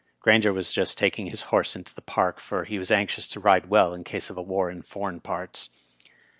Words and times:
Grainger 0.19 0.51
was 0.51 0.73
just 0.73 0.97
taking 0.97 1.27
his 1.27 1.43
horse 1.53 1.75
into 1.75 1.93
the 1.93 2.01
Park, 2.01 2.39
for 2.39 2.63
he 2.63 2.79
was 2.79 2.89
anxious 2.91 3.27
to 3.27 3.39
ride 3.39 3.67
well 3.69 3.93
in 3.93 4.03
case 4.03 4.31
of 4.31 4.37
a 4.39 4.41
war 4.41 4.67
in 4.71 4.81
foreign 4.81 5.19
parts. 5.19 5.69